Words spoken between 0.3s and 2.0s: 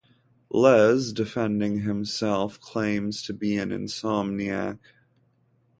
Les, defending